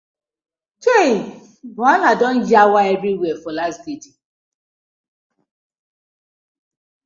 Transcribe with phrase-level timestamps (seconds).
[0.83, 1.11] Chei,
[1.77, 4.11] wahala don yawa everywhere for lasgidi.